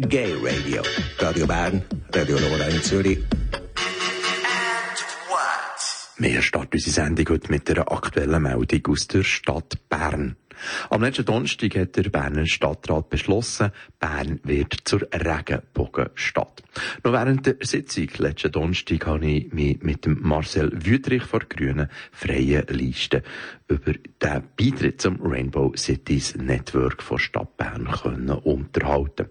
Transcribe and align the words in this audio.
Gay 0.00 0.32
Radio. 0.40 0.80
Radio 1.18 1.44
Bern, 1.44 1.82
Radio 2.14 2.38
Nora 2.38 2.68
in 2.68 2.80
Zürich. 2.84 3.18
Wir 6.18 6.40
starten 6.40 6.74
unsere 6.74 6.92
Sendung 6.92 7.28
heute 7.30 7.50
mit 7.50 7.68
einer 7.68 7.90
aktuellen 7.90 8.40
Meldung 8.40 8.92
aus 8.92 9.08
der 9.08 9.24
Stadt 9.24 9.76
Bern. 9.88 10.36
Am 10.90 11.02
letzten 11.02 11.24
Donnerstag 11.24 11.76
hat 11.76 11.96
der 11.96 12.10
Berner 12.10 12.46
Stadtrat 12.46 13.08
beschlossen, 13.08 13.70
Bern 13.98 14.40
wird 14.44 14.76
zur 14.84 15.02
Regenbogenstadt. 15.12 16.62
Noch 17.04 17.12
während 17.12 17.46
der 17.46 17.56
Sitzung 17.60 18.08
letzten 18.18 18.52
Donnerstag 18.52 19.06
habe 19.06 19.26
ich 19.26 19.52
mich 19.52 19.82
mit 19.82 20.04
dem 20.04 20.18
Marcel 20.22 20.70
Wüthrich 20.72 21.22
von 21.22 21.40
der 21.40 21.48
Grünen 21.48 21.88
Freien 22.12 22.66
Liste 22.68 23.22
über 23.68 23.92
den 23.92 24.42
Beitritt 24.56 25.00
zum 25.00 25.18
Rainbow 25.22 25.72
Cities 25.76 26.36
Network 26.36 27.02
von 27.02 27.18
Stadt 27.18 27.56
Bern 27.56 27.88
können 27.90 28.30
unterhalten. 28.30 29.26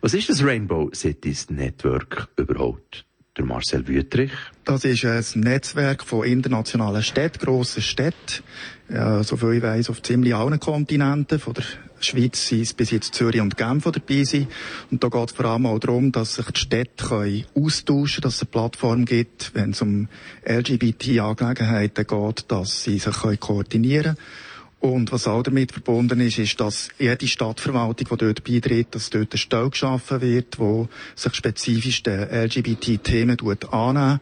Was 0.00 0.14
ist 0.14 0.28
das 0.28 0.44
Rainbow 0.44 0.90
Cities 0.94 1.50
Network 1.50 2.28
überhaupt? 2.36 3.04
Der 3.40 3.46
Marcel 3.46 3.88
Wüthrich. 3.88 4.32
Das 4.66 4.84
ist 4.84 5.02
ein 5.02 5.40
Netzwerk 5.40 6.04
von 6.04 6.26
internationalen 6.26 7.02
Städten, 7.02 7.38
grossen 7.38 7.80
Städten, 7.80 8.44
ja, 8.90 9.22
soviel 9.22 9.54
ich 9.54 9.62
weiss, 9.62 9.88
auf 9.88 10.02
ziemlich 10.02 10.34
allen 10.34 10.60
Kontinenten. 10.60 11.38
Von 11.38 11.54
der 11.54 11.64
Schweiz 12.00 12.46
sind 12.46 12.60
es 12.60 12.74
bis 12.74 12.90
jetzt 12.90 13.14
Zürich 13.14 13.40
und 13.40 13.56
Genf 13.56 13.84
dabei 13.84 14.24
sind. 14.24 14.48
Und 14.90 15.02
da 15.02 15.08
geht 15.08 15.30
es 15.30 15.34
vor 15.34 15.46
allem 15.46 15.64
auch 15.64 15.78
darum, 15.78 16.12
dass 16.12 16.34
sich 16.34 16.50
die 16.50 16.60
Städte 16.60 17.06
können 17.06 17.46
austauschen 17.54 18.16
können, 18.16 18.22
dass 18.24 18.34
es 18.34 18.42
eine 18.42 18.50
Plattform 18.50 19.04
gibt, 19.06 19.54
wenn 19.54 19.70
es 19.70 19.80
um 19.80 20.08
LGBT-Angelegenheiten 20.44 22.06
geht, 22.06 22.44
dass 22.48 22.82
sie 22.82 22.98
sich 22.98 23.22
können 23.22 23.40
koordinieren 23.40 24.16
können. 24.16 24.49
Und 24.80 25.12
was 25.12 25.28
auch 25.28 25.42
damit 25.42 25.72
verbunden 25.72 26.20
ist, 26.20 26.38
ist, 26.38 26.58
dass 26.58 26.88
jede 26.98 27.26
Stadtverwaltung, 27.28 28.08
die 28.10 28.16
dort 28.16 28.44
beitritt, 28.44 28.94
dass 28.94 29.10
dort 29.10 29.32
eine 29.32 29.38
Stelle 29.38 29.68
geschaffen 29.68 30.22
wird, 30.22 30.58
wo 30.58 30.88
sich 31.14 31.34
spezifisch 31.34 32.02
den 32.02 32.28
LGBT-Themen 32.30 33.36
annimmt 33.70 34.20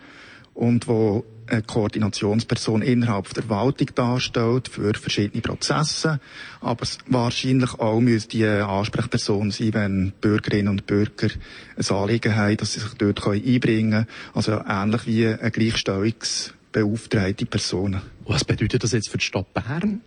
und 0.54 0.88
wo 0.88 1.24
eine 1.46 1.62
Koordinationsperson 1.62 2.82
innerhalb 2.82 3.32
der 3.32 3.44
Verwaltung 3.44 3.88
darstellt 3.94 4.66
für 4.68 4.92
verschiedene 4.94 5.40
Prozesse. 5.40 6.18
Aber 6.60 6.84
wahrscheinlich 7.06 7.74
auch 7.74 8.00
müsste 8.00 8.36
die 8.36 8.44
Ansprechperson 8.44 9.52
sein, 9.52 9.74
wenn 9.74 10.12
Bürgerinnen 10.20 10.68
und 10.68 10.86
Bürger 10.86 11.28
ein 11.76 11.96
Anliegen 11.96 12.34
haben, 12.34 12.56
dass 12.56 12.72
sie 12.74 12.80
sich 12.80 12.94
dort 12.94 13.24
einbringen 13.26 13.90
können. 13.90 14.06
Also 14.34 14.60
ähnlich 14.68 15.06
wie 15.06 15.28
eine 15.28 15.50
Gleichstellungsbeauftragte 15.52 17.46
Person. 17.46 18.00
Was 18.26 18.44
bedeutet 18.44 18.82
das 18.82 18.90
jetzt 18.92 19.08
für 19.08 19.18
die 19.18 19.24
Stadt 19.24 19.54
Bern? 19.54 20.02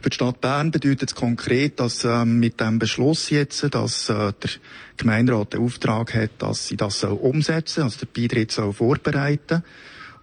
Für 0.00 0.10
die 0.10 0.14
Stadt 0.14 0.40
Bern 0.40 0.70
bedeutet 0.70 1.10
es 1.10 1.14
konkret, 1.14 1.80
dass 1.80 2.04
äh, 2.04 2.24
mit 2.24 2.60
dem 2.60 2.78
Beschluss 2.78 3.30
jetzt, 3.30 3.74
dass 3.74 4.08
äh, 4.08 4.32
der 4.32 4.50
Gemeinderat 4.96 5.54
den 5.54 5.60
Auftrag 5.60 6.14
hat, 6.14 6.30
dass 6.38 6.68
sie 6.68 6.76
das 6.76 7.00
soll 7.00 7.12
umsetzen, 7.12 7.82
also 7.82 8.00
der 8.00 8.06
Beitritt 8.06 8.52
soll 8.52 8.72
vorbereiten. 8.72 9.62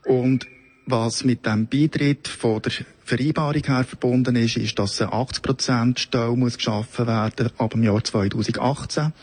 Und 0.06 0.48
was 0.86 1.23
mit 1.23 1.45
dem 1.45 1.67
Beitritt 1.67 2.28
von 2.28 2.62
der 2.62 2.72
Vereinbarung 3.04 3.64
her 3.64 3.84
verbunden 3.84 4.36
ist, 4.36 4.58
ist, 4.58 4.78
dass 4.78 5.02
eine 5.02 5.12
80% 5.12 5.98
Stelle 5.98 6.36
muss 6.36 6.58
geschaffen 6.58 7.08
werden 7.08 7.50
ab 7.58 7.72
dem 7.72 7.84
Jahr 7.84 8.04
2018 8.04 9.14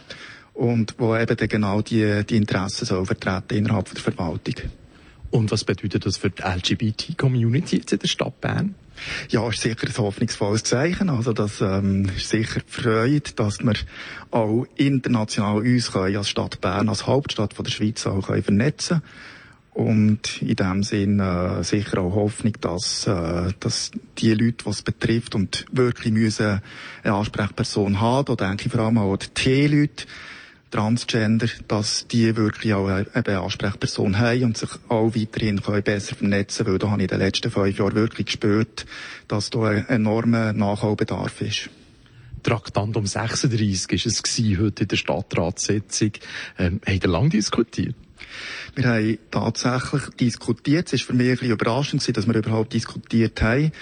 und 0.54 0.94
wo 0.98 1.16
eben 1.16 1.36
genau 1.36 1.80
die, 1.80 2.24
die 2.24 2.36
Interessen 2.36 2.84
soll 2.84 3.06
vertreten 3.06 3.56
innerhalb 3.58 3.92
der 3.92 4.02
Verwaltung. 4.02 4.54
Und 5.32 5.50
was 5.50 5.64
bedeutet 5.64 6.06
das 6.06 6.18
für 6.18 6.30
die 6.30 6.42
LGBT-Community 6.42 7.78
jetzt 7.78 7.92
in 7.92 7.98
der 7.98 8.06
Stadt 8.06 8.40
Bern? 8.40 8.76
Ja, 9.30 9.48
ist 9.48 9.62
sicher 9.62 9.88
ein 9.88 9.96
hoffnungsvolles 9.96 10.62
Zeichen. 10.62 11.08
Also, 11.08 11.32
das 11.32 11.60
ähm, 11.60 12.08
ist 12.14 12.28
sicher 12.28 12.60
freut, 12.66 13.38
dass 13.40 13.60
wir 13.60 13.74
auch 14.30 14.66
international 14.76 15.56
uns 15.62 15.90
können, 15.90 16.16
als 16.16 16.28
Stadt 16.28 16.60
Bern, 16.60 16.88
als 16.88 17.06
Hauptstadt 17.06 17.54
von 17.54 17.64
der 17.64 17.72
Schweiz 17.72 18.06
auch 18.06 18.26
können 18.26 18.42
vernetzen 18.42 19.02
und 19.74 20.42
in 20.42 20.54
dem 20.54 20.82
Sinn 20.82 21.18
äh, 21.18 21.64
sicher 21.64 21.98
auch 21.98 22.14
Hoffnung, 22.14 22.52
dass, 22.60 23.06
äh, 23.06 23.52
dass 23.58 23.90
die 24.18 24.34
Leute, 24.34 24.64
die 24.64 24.70
es 24.70 24.82
betrifft 24.82 25.34
und 25.34 25.64
wirklich 25.72 26.12
müssen 26.12 26.60
eine 27.02 27.14
Ansprechperson 27.14 28.00
haben, 28.00 28.36
da 28.36 28.48
denke 28.48 28.66
ich 28.66 28.72
vor 28.72 28.82
allem 28.82 28.98
auch 28.98 29.12
an 29.12 29.18
die 29.20 29.28
T-Leute, 29.28 30.04
Transgender, 30.72 31.48
dass 31.68 32.08
die 32.08 32.34
wirklich 32.34 32.72
auch 32.72 32.88
eine 32.88 33.40
Ansprechperson 33.40 34.18
haben 34.18 34.44
und 34.44 34.56
sich 34.56 34.70
auch 34.88 35.14
weiterhin 35.14 35.62
können 35.62 35.82
besser 35.82 36.16
vernetzen 36.16 36.64
können, 36.64 36.74
weil 36.74 36.78
da 36.78 36.90
habe 36.90 37.02
ich 37.02 37.12
in 37.12 37.18
den 37.18 37.26
letzten 37.26 37.50
fünf 37.50 37.78
Jahren 37.78 37.94
wirklich 37.94 38.26
gespürt, 38.26 38.86
dass 39.28 39.50
da 39.50 39.64
ein 39.64 39.86
enormer 39.88 40.54
Nachholbedarf 40.54 41.42
ist. 41.42 41.68
Traktandum 42.42 43.06
36 43.06 43.92
ist 43.92 44.06
es 44.06 44.22
gewesen, 44.22 44.60
heute 44.64 44.84
in 44.84 44.88
der 44.88 44.96
Stadtratssitzung. 44.96 46.12
Ähm, 46.58 46.80
habt 46.86 47.04
ihr 47.04 47.10
lange 47.10 47.28
diskutiert? 47.28 47.94
Wir 48.74 48.84
haben 48.84 49.18
tatsächlich 49.30 50.02
diskutiert. 50.18 50.90
Es 50.90 51.00
war 51.00 51.06
für 51.08 51.12
mich 51.12 51.28
ein 51.28 51.36
bisschen 51.36 51.50
überraschend, 51.50 52.16
dass 52.16 52.26
wir 52.26 52.34
überhaupt 52.34 52.72
diskutiert 52.72 53.42
haben. 53.42 53.72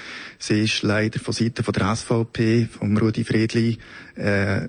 Es 0.40 0.50
ist 0.50 0.82
leider 0.82 1.20
von 1.20 1.32
Seiten 1.32 1.62
von 1.62 1.72
der 1.72 1.94
SVP, 1.94 2.66
von 2.66 2.96
Rudi 2.96 3.22
Friedli, 3.22 3.78
äh, 4.16 4.68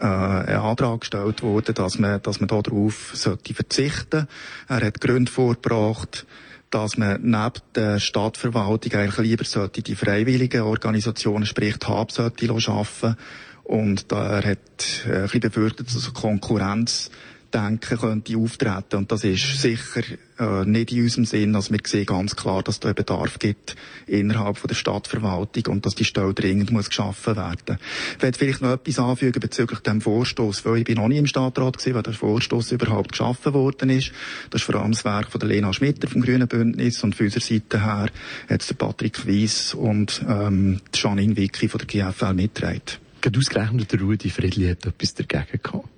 äh, 0.00 0.04
ein 0.04 0.56
Antrag 0.56 1.00
gestellt 1.00 1.42
worden, 1.42 1.74
dass 1.74 1.98
man, 1.98 2.20
dass 2.22 2.40
man 2.40 2.48
darauf 2.48 3.12
sollte 3.14 3.54
verzichten. 3.54 4.26
Er 4.68 4.80
hat 4.84 5.00
Gründe 5.00 5.30
vorgebracht, 5.30 6.26
dass 6.70 6.96
man 6.96 7.20
neben 7.22 7.60
der 7.74 7.98
Stadtverwaltung 7.98 8.92
eigentlich 8.92 9.18
lieber 9.18 9.44
sollte 9.44 9.82
die 9.82 9.96
freiwilligen 9.96 10.62
Organisationen, 10.62 11.46
sprich 11.46 11.76
die 11.78 11.86
HAB, 11.86 12.12
sollte 12.12 12.60
schaffen. 12.60 13.16
Und 13.64 14.10
da 14.10 14.40
er 14.40 14.50
hat 14.50 15.06
äh, 15.06 15.12
ein 15.12 15.22
bisschen 15.22 15.40
befürchtet, 15.40 15.94
dass 15.94 16.12
Konkurrenz 16.12 17.10
denken 17.52 17.98
könnte 17.98 18.36
auftreten. 18.36 18.96
Und 18.96 19.12
das 19.12 19.24
ist 19.24 19.60
sicher 19.60 20.02
äh, 20.38 20.64
nicht 20.64 20.92
in 20.92 21.02
unserem 21.02 21.24
Sinn. 21.24 21.54
Also 21.54 21.72
wir 21.72 21.80
sehen 21.84 22.06
ganz 22.06 22.36
klar, 22.36 22.62
dass 22.62 22.80
da 22.80 22.88
einen 22.88 22.94
Bedarf 22.94 23.38
gibt 23.38 23.76
innerhalb 24.06 24.58
von 24.58 24.68
der 24.68 24.74
Stadtverwaltung 24.74 25.72
und 25.72 25.86
dass 25.86 25.94
die 25.94 26.04
Stelle 26.04 26.34
dringend 26.34 26.70
muss 26.70 26.88
geschaffen 26.88 27.36
werden. 27.36 27.78
Ich 28.16 28.22
werde 28.22 28.38
vielleicht 28.38 28.62
noch 28.62 28.72
etwas 28.72 28.98
anfügen 28.98 29.40
bezüglich 29.40 29.80
dem 29.80 30.00
Vorstoß, 30.00 30.64
weil 30.64 30.78
ich 30.78 30.84
bin 30.84 30.96
noch 30.96 31.08
nie 31.08 31.18
im 31.18 31.26
Stadtrat 31.26 31.78
gewesen, 31.78 31.94
weil 31.94 32.02
der 32.02 32.14
Vorstoß 32.14 32.72
überhaupt 32.72 33.12
geschaffen 33.12 33.52
worden 33.52 33.90
ist. 33.90 34.12
Das 34.50 34.62
ist 34.62 34.66
vor 34.66 34.76
allem 34.76 34.92
das 34.92 35.04
Werk 35.04 35.30
von 35.30 35.38
der 35.38 35.48
Lena 35.48 35.72
Schmitter 35.72 36.08
vom 36.08 36.22
Grünen 36.22 36.48
Bündnis 36.48 37.02
und 37.04 37.14
von 37.14 37.26
unserer 37.26 37.42
Seite 37.42 37.84
her 37.84 38.08
hat 38.48 38.70
der 38.70 38.74
Patrick 38.74 39.26
Weiss 39.26 39.74
und 39.74 40.24
ähm, 40.28 40.80
Janine 40.94 41.36
Wicki 41.36 41.68
von 41.68 41.80
der 41.80 41.86
GFL 41.86 42.34
mitgetragen. 42.34 42.80
Gerade 43.20 43.38
ausgerechnet 43.38 43.92
der 43.92 44.00
Rudi 44.00 44.30
Friedli 44.30 44.68
hat 44.68 44.86
etwas 44.86 45.14
dagegen 45.14 45.60
gehabt 45.62 45.89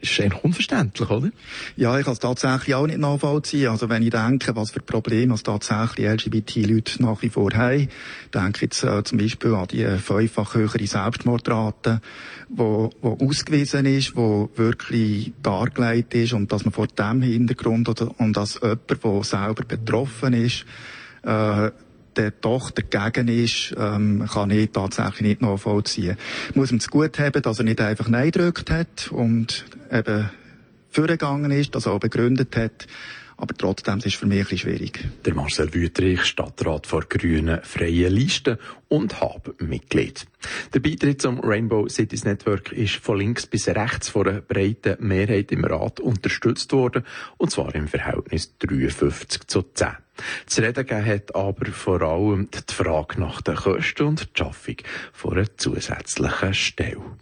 ist 0.00 0.20
eigentlich 0.20 0.44
unverständlich, 0.44 1.10
oder? 1.10 1.30
Ja, 1.76 1.98
ich 1.98 2.04
kann 2.04 2.14
es 2.14 2.18
tatsächlich 2.18 2.74
auch 2.74 2.86
nicht 2.86 2.98
nachvollziehen. 2.98 3.68
Also 3.68 3.88
wenn 3.88 4.02
ich 4.02 4.10
denke, 4.10 4.54
was 4.56 4.70
für 4.70 4.80
Probleme 4.80 5.32
als 5.32 5.42
tatsächlich 5.42 6.06
LGBT-Leute 6.06 7.02
nach 7.02 7.22
wie 7.22 7.28
vor 7.28 7.52
haben, 7.52 7.88
denke 8.32 8.56
ich 8.56 8.62
jetzt 8.62 8.84
äh, 8.84 9.02
zum 9.04 9.18
Beispiel 9.18 9.54
an 9.54 9.68
die 9.68 9.86
fünffach 9.98 10.54
höhere 10.54 10.86
Selbstmordrate, 10.86 12.00
wo, 12.48 12.90
wo 13.00 13.18
ausgewiesen 13.24 13.86
ist, 13.86 14.16
wo 14.16 14.50
wirklich 14.56 15.32
dargelegt 15.42 16.14
ist 16.14 16.32
und 16.32 16.52
dass 16.52 16.64
man 16.64 16.72
vor 16.72 16.86
dem 16.86 17.22
Hintergrund 17.22 17.88
oder, 17.88 18.10
und 18.18 18.36
als 18.38 18.60
jemand, 18.62 18.90
der 18.90 19.24
selber 19.24 19.64
betroffen 19.64 20.34
ist, 20.34 20.64
äh, 21.22 21.70
der 22.16 22.30
doch 22.30 22.70
dagegen 22.70 23.28
ist, 23.28 23.74
ähm, 23.78 24.26
kann 24.32 24.50
ich 24.50 24.70
tatsächlich 24.70 25.20
nicht 25.20 25.42
nachvollziehen. 25.42 26.16
Muss 26.54 26.70
man 26.70 26.78
es 26.78 26.88
gut 26.88 27.18
haben, 27.18 27.42
dass 27.42 27.58
er 27.58 27.64
nicht 27.64 27.80
einfach 27.80 28.08
Nein 28.08 28.30
gedrückt 28.30 28.70
hat 28.70 29.10
und 29.10 29.64
eben 29.90 30.30
vorgegangen 30.90 31.50
ist, 31.50 31.74
dass 31.74 31.86
er 31.86 31.92
auch 31.92 32.00
begründet 32.00 32.56
hat. 32.56 32.86
Aber 33.36 33.54
trotzdem 33.54 33.98
ist 33.98 34.06
es 34.06 34.14
für 34.14 34.26
mich 34.26 34.38
ein 34.38 34.42
bisschen 34.44 34.58
schwierig. 34.58 35.08
Der 35.24 35.34
Marcel 35.34 35.74
Wüthrich, 35.74 36.24
Stadtrat 36.24 36.86
vor 36.86 37.02
Grünen 37.02 37.60
Freie 37.62 38.08
Liste 38.08 38.58
und 38.88 39.20
HAB-Mitglied. 39.20 40.26
Der 40.72 40.80
Beitritt 40.80 41.20
zum 41.20 41.40
Rainbow 41.40 41.88
Cities 41.88 42.24
Network 42.24 42.70
ist 42.70 42.94
von 42.96 43.18
links 43.18 43.46
bis 43.46 43.66
rechts 43.66 44.08
von 44.08 44.28
einer 44.28 44.40
breiten 44.40 44.96
Mehrheit 45.04 45.50
im 45.50 45.64
Rat 45.64 45.98
unterstützt 45.98 46.72
worden, 46.72 47.04
und 47.36 47.50
zwar 47.50 47.74
im 47.74 47.88
Verhältnis 47.88 48.56
53 48.58 49.46
zu 49.48 49.62
10. 49.62 50.03
Zu 50.46 50.62
reden 50.62 50.86
gegeben 50.86 51.06
hat 51.06 51.34
aber 51.34 51.66
vor 51.72 52.02
allem 52.02 52.48
die 52.50 52.74
Frage 52.74 53.20
nach 53.20 53.40
den 53.42 53.56
Kosten 53.56 54.06
und 54.06 54.22
die 54.22 54.38
Schaffung 54.38 54.76
einer 55.24 55.56
zusätzlichen 55.56 56.54
Stelle. 56.54 57.04